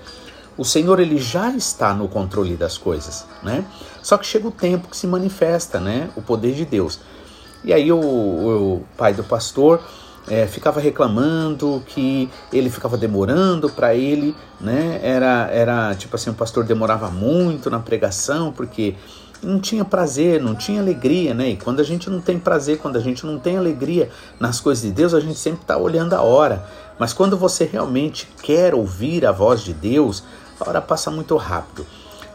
o 0.58 0.64
Senhor 0.64 1.00
ele 1.00 1.18
já 1.18 1.50
está 1.50 1.92
no 1.92 2.08
controle 2.08 2.56
das 2.56 2.78
coisas, 2.78 3.24
né? 3.42 3.64
Só 4.02 4.16
que 4.16 4.26
chega 4.26 4.48
o 4.48 4.52
tempo 4.52 4.88
que 4.88 4.96
se 4.96 5.06
manifesta, 5.06 5.78
né? 5.80 6.08
O 6.16 6.22
poder 6.22 6.54
de 6.54 6.64
Deus. 6.64 6.98
E 7.64 7.72
aí 7.72 7.90
o, 7.90 7.98
o 7.98 8.84
pai 8.96 9.12
do 9.12 9.24
pastor 9.24 9.82
é, 10.28 10.46
ficava 10.46 10.80
reclamando 10.80 11.82
que 11.86 12.28
ele 12.52 12.68
ficava 12.68 12.96
demorando 12.96 13.68
para 13.70 13.94
ele, 13.94 14.34
né? 14.60 15.00
Era, 15.02 15.48
era 15.52 15.94
tipo 15.94 16.16
assim, 16.16 16.30
o 16.30 16.34
pastor 16.34 16.64
demorava 16.64 17.10
muito 17.10 17.70
na 17.70 17.78
pregação 17.78 18.52
porque 18.52 18.94
não 19.42 19.60
tinha 19.60 19.84
prazer, 19.84 20.42
não 20.42 20.54
tinha 20.54 20.80
alegria, 20.80 21.32
né? 21.32 21.50
E 21.50 21.56
quando 21.56 21.80
a 21.80 21.84
gente 21.84 22.10
não 22.10 22.20
tem 22.20 22.38
prazer, 22.38 22.78
quando 22.78 22.96
a 22.96 23.00
gente 23.00 23.24
não 23.24 23.38
tem 23.38 23.56
alegria 23.56 24.10
nas 24.40 24.60
coisas 24.60 24.82
de 24.82 24.90
Deus, 24.90 25.14
a 25.14 25.20
gente 25.20 25.38
sempre 25.38 25.62
está 25.62 25.76
olhando 25.76 26.14
a 26.14 26.22
hora. 26.22 26.66
Mas 26.98 27.12
quando 27.12 27.36
você 27.36 27.64
realmente 27.64 28.28
quer 28.42 28.74
ouvir 28.74 29.24
a 29.26 29.32
voz 29.32 29.62
de 29.62 29.72
Deus, 29.72 30.24
a 30.58 30.68
hora 30.68 30.80
passa 30.80 31.10
muito 31.10 31.36
rápido. 31.36 31.86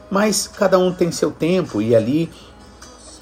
Mas 0.10 0.48
cada 0.48 0.78
um 0.78 0.94
tem 0.94 1.12
seu 1.12 1.32
tempo 1.32 1.82
e 1.82 1.96
ali 1.96 2.30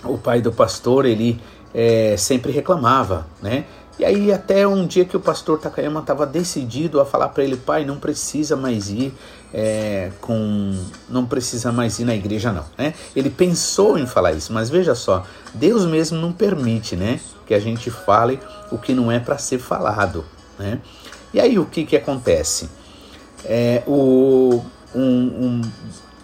o 0.03 0.17
pai 0.17 0.41
do 0.41 0.51
pastor 0.51 1.05
ele 1.05 1.39
é, 1.73 2.15
sempre 2.17 2.51
reclamava, 2.51 3.25
né? 3.41 3.65
E 3.99 4.05
aí 4.05 4.31
até 4.31 4.65
um 4.65 4.87
dia 4.87 5.03
que 5.03 5.17
o 5.17 5.19
pastor 5.19 5.59
Takayama 5.59 5.99
estava 5.99 6.25
decidido 6.25 7.01
a 7.01 7.05
falar 7.05 7.27
para 7.29 7.43
ele, 7.43 7.57
pai, 7.57 7.83
não 7.83 7.99
precisa 7.99 8.55
mais 8.55 8.89
ir 8.89 9.13
é, 9.53 10.09
com, 10.21 10.73
não 11.09 11.25
precisa 11.25 11.69
mais 11.69 11.99
ir 11.99 12.05
na 12.05 12.15
igreja 12.15 12.53
não, 12.53 12.63
né? 12.77 12.93
Ele 13.13 13.29
pensou 13.29 13.97
em 13.97 14.07
falar 14.07 14.31
isso, 14.31 14.53
mas 14.53 14.69
veja 14.69 14.95
só, 14.95 15.25
Deus 15.53 15.85
mesmo 15.85 16.17
não 16.17 16.31
permite, 16.31 16.95
né, 16.95 17.19
que 17.45 17.53
a 17.53 17.59
gente 17.59 17.91
fale 17.91 18.39
o 18.71 18.77
que 18.77 18.93
não 18.93 19.11
é 19.11 19.19
para 19.19 19.37
ser 19.37 19.59
falado, 19.59 20.23
né? 20.57 20.79
E 21.33 21.39
aí 21.41 21.59
o 21.59 21.65
que 21.65 21.83
que 21.85 21.97
acontece? 21.97 22.69
É, 23.43 23.83
o 23.85 24.63
um, 24.95 25.01
um, 25.01 25.61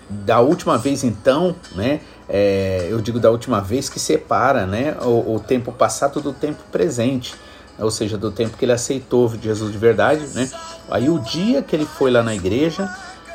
da 0.10 0.40
última 0.40 0.78
vez 0.78 1.04
então, 1.04 1.54
né? 1.76 2.00
É, 2.30 2.88
eu 2.90 3.02
digo 3.02 3.20
da 3.20 3.30
última 3.30 3.60
vez 3.60 3.90
que 3.90 4.00
separa, 4.00 4.66
né, 4.66 4.96
o, 5.02 5.36
o 5.36 5.40
tempo 5.42 5.74
passado 5.74 6.22
do 6.22 6.32
tempo 6.32 6.64
presente 6.72 7.36
ou 7.80 7.92
seja, 7.92 8.18
do 8.18 8.32
tempo 8.32 8.58
que 8.58 8.66
ele 8.66 8.72
aceitou 8.72 9.32
Jesus 9.42 9.72
de 9.72 9.78
verdade, 9.78 10.26
né? 10.34 10.50
Aí 10.90 11.10
o 11.10 11.20
dia 11.20 11.62
que 11.62 11.76
ele 11.76 11.86
foi 11.86 12.12
lá 12.12 12.24
na 12.24 12.34
igreja, 12.34 12.90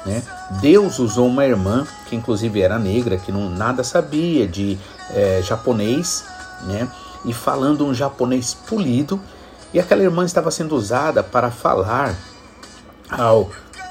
né? 0.06 0.22
Deus 0.60 0.98
usou 0.98 1.26
uma 1.26 1.44
irmã 1.44 1.86
que 2.06 2.16
inclusive 2.16 2.60
era 2.60 2.78
negra, 2.78 3.18
que 3.18 3.30
não 3.30 3.50
nada 3.50 3.84
sabia 3.84 4.46
de 4.46 4.78
é, 5.10 5.40
japonês, 5.42 6.24
né? 6.62 6.88
E 7.24 7.34
falando 7.34 7.84
um 7.84 7.92
japonês 7.92 8.54
polido, 8.54 9.20
e 9.74 9.78
aquela 9.78 10.02
irmã 10.02 10.24
estava 10.24 10.50
sendo 10.50 10.74
usada 10.74 11.22
para 11.22 11.50
falar 11.50 12.14
ao 13.10 13.50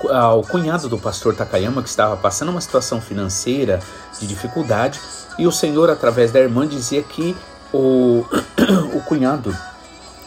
ao 0.10 0.44
cunhado 0.44 0.88
do 0.88 0.98
pastor 0.98 1.36
Takayama 1.36 1.84
que 1.84 1.90
estava 1.90 2.16
passando 2.16 2.50
uma 2.50 2.62
situação 2.62 3.02
financeira 3.02 3.82
de 4.18 4.26
dificuldade 4.26 4.98
e 5.38 5.46
o 5.46 5.52
Senhor 5.52 5.90
através 5.90 6.32
da 6.32 6.40
irmã 6.40 6.66
dizia 6.66 7.04
que 7.04 7.36
o, 7.74 8.24
o 8.96 9.02
cunhado 9.02 9.54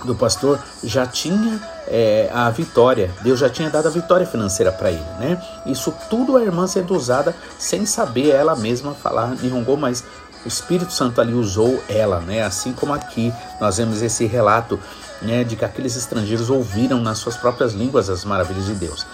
do 0.06 0.14
pastor 0.14 0.58
já 0.82 1.06
tinha 1.06 1.60
é, 1.88 2.30
a 2.32 2.48
vitória, 2.50 3.10
Deus 3.22 3.38
já 3.38 3.50
tinha 3.50 3.68
dado 3.68 3.88
a 3.88 3.90
vitória 3.90 4.26
financeira 4.26 4.70
para 4.72 4.90
ele, 4.90 5.04
né? 5.18 5.42
Isso 5.66 5.92
tudo 6.08 6.36
a 6.36 6.42
irmã 6.42 6.66
sendo 6.66 6.94
usada 6.94 7.34
sem 7.58 7.84
saber 7.86 8.30
ela 8.30 8.56
mesma 8.56 8.94
falar 8.94 9.36
Nihongo, 9.36 9.76
mas 9.76 10.04
o 10.44 10.48
Espírito 10.48 10.92
Santo 10.92 11.20
ali 11.20 11.34
usou 11.34 11.82
ela, 11.88 12.20
né? 12.20 12.42
Assim 12.42 12.72
como 12.72 12.92
aqui 12.92 13.32
nós 13.60 13.76
vemos 13.76 14.02
esse 14.02 14.26
relato 14.26 14.78
né, 15.22 15.44
de 15.44 15.56
que 15.56 15.64
aqueles 15.64 15.96
estrangeiros 15.96 16.50
ouviram 16.50 17.00
nas 17.00 17.18
suas 17.18 17.36
próprias 17.36 17.72
línguas 17.72 18.10
as 18.10 18.24
maravilhas 18.24 18.66
de 18.66 18.74
Deus. 18.74 19.06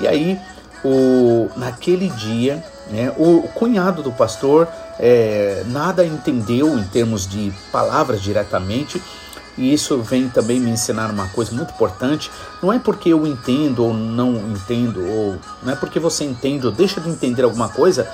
E 0.00 0.06
aí, 0.06 0.38
o, 0.84 1.48
naquele 1.56 2.08
dia, 2.10 2.62
né, 2.90 3.12
o, 3.16 3.42
cunhado 3.54 4.02
do 4.02 4.12
pastor 4.12 4.68
é, 4.98 5.62
nada 5.66 6.04
entendeu 6.04 6.76
em 6.78 6.84
termos 6.84 7.26
de 7.26 7.52
palavras 7.70 8.20
diretamente, 8.20 9.00
e 9.58 9.72
isso 9.72 9.98
vem 10.02 10.28
também 10.28 10.60
me 10.60 10.70
ensinar 10.70 11.10
uma 11.10 11.28
coisa 11.28 11.52
muito 11.52 11.72
importante. 11.72 12.30
Não 12.62 12.72
é 12.72 12.78
porque 12.78 13.08
eu 13.08 13.26
entendo 13.26 13.84
ou 13.84 13.94
não 13.94 14.36
entendo, 14.50 15.06
ou 15.06 15.38
não 15.62 15.72
é 15.72 15.76
porque 15.76 15.98
você 15.98 16.24
entende 16.24 16.66
ou 16.66 16.72
deixa 16.72 17.00
de 17.00 17.08
entender 17.08 17.42
alguma 17.42 17.68
coisa 17.68 18.06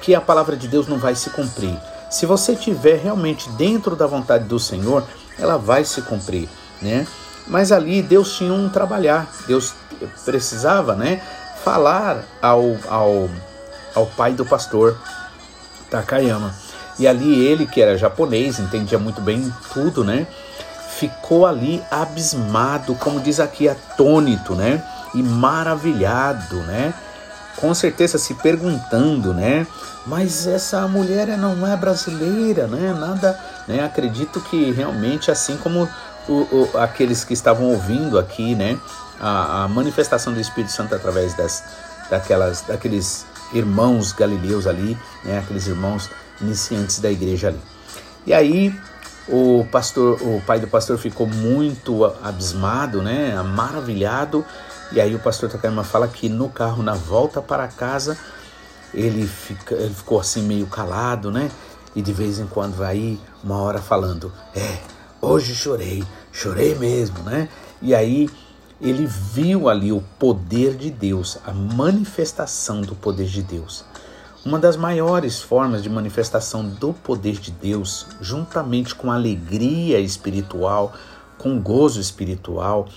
que 0.00 0.14
a 0.14 0.20
palavra 0.20 0.56
de 0.56 0.66
Deus 0.66 0.88
não 0.88 0.98
vai 0.98 1.14
se 1.14 1.30
cumprir. 1.30 1.78
Se 2.10 2.26
você 2.26 2.52
estiver 2.52 2.98
realmente 2.98 3.48
dentro 3.50 3.94
da 3.94 4.06
vontade 4.06 4.44
do 4.44 4.58
Senhor, 4.58 5.04
ela 5.38 5.56
vai 5.56 5.84
se 5.84 6.02
cumprir, 6.02 6.48
né? 6.80 7.06
Mas 7.46 7.72
ali 7.72 8.02
Deus 8.02 8.36
tinha 8.36 8.52
um 8.52 8.68
trabalhar, 8.68 9.30
Deus 9.46 9.74
precisava, 10.24 10.94
né, 10.94 11.22
falar 11.64 12.24
ao, 12.40 12.76
ao, 12.88 13.30
ao 13.94 14.06
pai 14.06 14.32
do 14.32 14.44
pastor 14.44 14.96
Takayama. 15.90 16.54
E 16.98 17.06
ali 17.08 17.44
ele, 17.44 17.66
que 17.66 17.80
era 17.80 17.96
japonês, 17.96 18.58
entendia 18.58 18.98
muito 18.98 19.20
bem 19.20 19.52
tudo, 19.72 20.04
né? 20.04 20.26
Ficou 21.02 21.44
ali 21.44 21.82
abismado, 21.90 22.94
como 22.94 23.18
diz 23.18 23.40
aqui, 23.40 23.68
atônito, 23.68 24.54
né? 24.54 24.80
E 25.12 25.20
maravilhado, 25.20 26.58
né? 26.60 26.94
Com 27.56 27.74
certeza 27.74 28.18
se 28.18 28.34
perguntando, 28.34 29.34
né? 29.34 29.66
Mas 30.06 30.46
essa 30.46 30.86
mulher 30.86 31.26
não 31.36 31.66
é 31.66 31.76
brasileira, 31.76 32.68
né? 32.68 32.92
Nada, 32.92 33.36
né? 33.66 33.82
Acredito 33.82 34.40
que 34.42 34.70
realmente, 34.70 35.28
assim 35.28 35.56
como 35.56 35.88
o, 36.28 36.32
o, 36.32 36.78
aqueles 36.78 37.24
que 37.24 37.32
estavam 37.32 37.66
ouvindo 37.66 38.16
aqui, 38.16 38.54
né? 38.54 38.78
A, 39.20 39.64
a 39.64 39.68
manifestação 39.68 40.32
do 40.32 40.38
Espírito 40.38 40.70
Santo 40.70 40.94
através 40.94 41.34
das, 41.34 41.64
daquelas, 42.08 42.60
daqueles 42.60 43.26
irmãos 43.52 44.12
galileus 44.12 44.68
ali, 44.68 44.96
né, 45.24 45.40
aqueles 45.40 45.66
irmãos 45.66 46.08
iniciantes 46.40 47.00
da 47.00 47.10
igreja 47.10 47.48
ali. 47.48 47.60
E 48.24 48.32
aí 48.32 48.72
o 49.28 49.66
pastor, 49.70 50.20
o 50.22 50.42
pai 50.46 50.58
do 50.58 50.66
pastor 50.66 50.98
ficou 50.98 51.26
muito 51.26 52.04
abismado, 52.22 53.02
né, 53.02 53.40
maravilhado. 53.42 54.44
E 54.90 55.00
aí 55.00 55.14
o 55.14 55.18
pastor 55.18 55.48
Takayama 55.48 55.84
fala 55.84 56.06
que 56.08 56.28
no 56.28 56.48
carro 56.48 56.82
na 56.82 56.94
volta 56.94 57.40
para 57.40 57.66
casa 57.68 58.18
ele, 58.92 59.26
fica, 59.26 59.74
ele 59.74 59.94
ficou 59.94 60.20
assim 60.20 60.42
meio 60.42 60.66
calado, 60.66 61.30
né? 61.30 61.50
E 61.94 62.02
de 62.02 62.12
vez 62.12 62.38
em 62.38 62.46
quando 62.46 62.74
vai 62.74 63.18
uma 63.42 63.56
hora 63.58 63.80
falando, 63.80 64.32
é, 64.54 64.78
hoje 65.20 65.54
chorei, 65.54 66.04
chorei 66.30 66.74
mesmo, 66.74 67.20
né? 67.20 67.48
E 67.80 67.94
aí 67.94 68.28
ele 68.80 69.06
viu 69.06 69.68
ali 69.68 69.92
o 69.92 70.02
poder 70.18 70.74
de 70.74 70.90
Deus, 70.90 71.38
a 71.46 71.52
manifestação 71.52 72.80
do 72.80 72.94
poder 72.94 73.26
de 73.26 73.42
Deus. 73.42 73.84
Uma 74.44 74.58
das 74.58 74.76
maiores 74.76 75.40
formas 75.40 75.84
de 75.84 75.88
manifestação 75.88 76.68
do 76.68 76.92
poder 76.92 77.38
de 77.38 77.52
Deus, 77.52 78.08
juntamente 78.20 78.92
com 78.92 79.08
alegria 79.08 80.00
espiritual, 80.00 80.92
com 81.38 81.60
gozo 81.60 82.00
espiritual, 82.00 82.88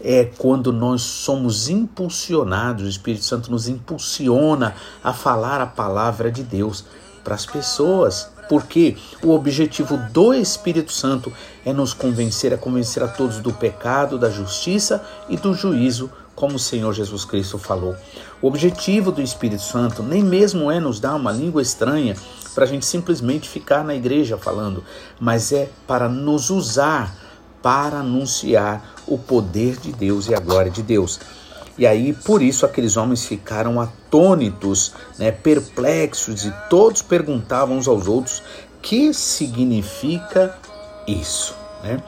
é 0.00 0.24
quando 0.24 0.72
nós 0.72 1.02
somos 1.02 1.68
impulsionados, 1.68 2.84
o 2.84 2.88
Espírito 2.88 3.24
Santo 3.24 3.52
nos 3.52 3.68
impulsiona 3.68 4.74
a 5.04 5.12
falar 5.12 5.60
a 5.60 5.66
palavra 5.66 6.28
de 6.28 6.42
Deus 6.42 6.84
para 7.22 7.36
as 7.36 7.46
pessoas, 7.46 8.28
porque 8.50 8.96
o 9.22 9.30
objetivo 9.30 9.96
do 10.12 10.34
Espírito 10.34 10.90
Santo 10.90 11.32
é 11.64 11.72
nos 11.72 11.94
convencer, 11.94 12.52
a 12.52 12.58
convencer 12.58 13.00
a 13.00 13.06
todos 13.06 13.38
do 13.38 13.52
pecado, 13.52 14.18
da 14.18 14.28
justiça 14.28 15.06
e 15.28 15.36
do 15.36 15.54
juízo, 15.54 16.10
como 16.34 16.56
o 16.56 16.58
Senhor 16.58 16.92
Jesus 16.92 17.24
Cristo 17.24 17.58
falou. 17.58 17.94
O 18.42 18.48
objetivo 18.48 19.12
do 19.12 19.22
Espírito 19.22 19.62
Santo 19.62 20.02
nem 20.02 20.24
mesmo 20.24 20.68
é 20.68 20.80
nos 20.80 20.98
dar 20.98 21.14
uma 21.14 21.30
língua 21.30 21.62
estranha 21.62 22.16
para 22.52 22.64
a 22.64 22.66
gente 22.66 22.84
simplesmente 22.84 23.48
ficar 23.48 23.84
na 23.84 23.94
igreja 23.94 24.36
falando, 24.36 24.82
mas 25.20 25.52
é 25.52 25.70
para 25.86 26.08
nos 26.08 26.50
usar 26.50 27.14
para 27.62 27.98
anunciar 27.98 28.96
o 29.06 29.16
poder 29.16 29.76
de 29.76 29.92
Deus 29.92 30.28
e 30.28 30.34
a 30.34 30.40
glória 30.40 30.72
de 30.72 30.82
Deus. 30.82 31.20
E 31.80 31.86
aí, 31.86 32.12
por 32.12 32.42
isso, 32.42 32.66
aqueles 32.66 32.98
homens 32.98 33.24
ficaram 33.24 33.80
atônitos, 33.80 34.92
né, 35.18 35.32
perplexos, 35.32 36.44
e 36.44 36.52
todos 36.68 37.00
perguntavam 37.00 37.78
uns 37.78 37.88
aos 37.88 38.06
outros: 38.06 38.42
que 38.82 39.14
significa 39.14 40.54
isso? 41.08 41.54
Né? 41.82 42.02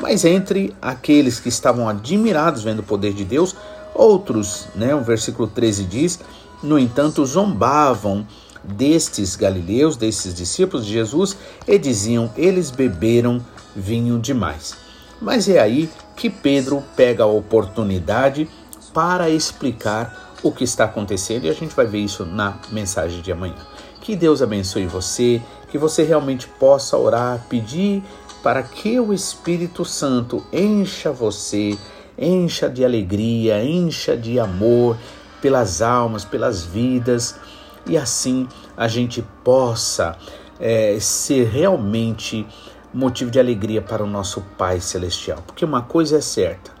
Mas 0.00 0.24
entre 0.24 0.72
aqueles 0.80 1.40
que 1.40 1.48
estavam 1.48 1.88
admirados 1.88 2.62
vendo 2.62 2.78
o 2.78 2.84
poder 2.84 3.12
de 3.14 3.24
Deus, 3.24 3.56
outros, 3.92 4.68
né, 4.76 4.94
o 4.94 5.02
versículo 5.02 5.48
13 5.48 5.82
diz: 5.82 6.20
no 6.62 6.78
entanto, 6.78 7.26
zombavam 7.26 8.24
destes 8.62 9.34
galileus, 9.34 9.96
desses 9.96 10.32
discípulos 10.32 10.86
de 10.86 10.92
Jesus, 10.92 11.36
e 11.66 11.76
diziam: 11.76 12.30
eles 12.36 12.70
beberam 12.70 13.44
vinho 13.74 14.20
demais. 14.20 14.76
Mas 15.20 15.48
é 15.48 15.58
aí 15.58 15.90
que 16.14 16.30
Pedro 16.30 16.80
pega 16.94 17.24
a 17.24 17.26
oportunidade 17.26 18.48
para 18.96 19.28
explicar 19.28 20.32
o 20.42 20.50
que 20.50 20.64
está 20.64 20.86
acontecendo 20.86 21.44
e 21.44 21.50
a 21.50 21.52
gente 21.52 21.76
vai 21.76 21.84
ver 21.84 21.98
isso 21.98 22.24
na 22.24 22.56
mensagem 22.72 23.20
de 23.20 23.30
amanhã. 23.30 23.58
Que 24.00 24.16
Deus 24.16 24.40
abençoe 24.40 24.86
você, 24.86 25.42
que 25.68 25.76
você 25.76 26.02
realmente 26.02 26.48
possa 26.48 26.96
orar, 26.96 27.44
pedir 27.46 28.02
para 28.42 28.62
que 28.62 28.98
o 28.98 29.12
Espírito 29.12 29.84
Santo 29.84 30.42
encha 30.50 31.12
você, 31.12 31.76
encha 32.16 32.70
de 32.70 32.86
alegria, 32.86 33.62
encha 33.62 34.16
de 34.16 34.40
amor 34.40 34.96
pelas 35.42 35.82
almas, 35.82 36.24
pelas 36.24 36.64
vidas 36.64 37.38
e 37.86 37.98
assim 37.98 38.48
a 38.74 38.88
gente 38.88 39.22
possa 39.44 40.16
é, 40.58 40.96
ser 40.98 41.48
realmente 41.48 42.46
motivo 42.94 43.30
de 43.30 43.38
alegria 43.38 43.82
para 43.82 44.02
o 44.02 44.06
nosso 44.06 44.40
Pai 44.56 44.80
Celestial. 44.80 45.42
Porque 45.46 45.66
uma 45.66 45.82
coisa 45.82 46.16
é 46.16 46.22
certa: 46.22 46.75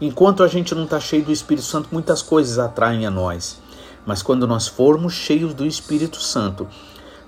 Enquanto 0.00 0.42
a 0.42 0.48
gente 0.48 0.74
não 0.74 0.84
está 0.84 1.00
cheio 1.00 1.24
do 1.24 1.32
Espírito 1.32 1.66
Santo, 1.66 1.88
muitas 1.92 2.22
coisas 2.22 2.58
atraem 2.58 3.06
a 3.06 3.10
nós. 3.10 3.60
Mas 4.06 4.22
quando 4.22 4.46
nós 4.46 4.66
formos 4.66 5.12
cheios 5.12 5.52
do 5.52 5.66
Espírito 5.66 6.20
Santo, 6.20 6.66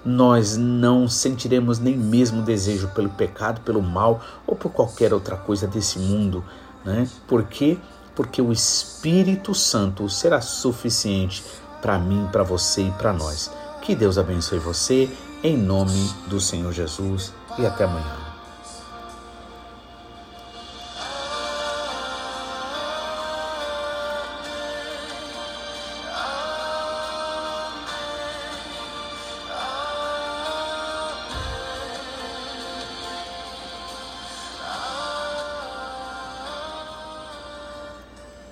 nós 0.05 0.57
não 0.57 1.09
sentiremos 1.09 1.79
nem 1.79 1.97
mesmo 1.97 2.43
desejo 2.43 2.89
pelo 2.89 3.11
pecado, 3.11 3.61
pelo 3.61 3.83
mal 3.83 4.23
ou 4.47 4.57
por 4.57 4.73
qualquer 4.73 5.13
outra 5.13 5.37
coisa 5.37 5.67
desse 5.67 5.99
mundo. 5.99 6.45
Né? 6.85 7.09
Por 7.27 7.45
quê? 7.45 7.77
Porque 8.15 8.41
o 8.41 8.53
Espírito 8.53 9.55
Santo 9.55 10.09
será 10.09 10.41
suficiente 10.41 11.45
para 11.83 11.99
mim, 11.99 12.29
para 12.33 12.43
você 12.43 12.83
e 12.83 12.91
para 12.93 13.13
nós. 13.13 13.51
Que 13.83 13.95
Deus 13.95 14.19
abençoe 14.19 14.59
você, 14.59 15.09
em 15.43 15.57
nome 15.57 16.11
do 16.27 16.41
Senhor 16.41 16.73
Jesus, 16.73 17.33
e 17.59 17.67
até 17.67 17.85
amanhã. 17.85 18.30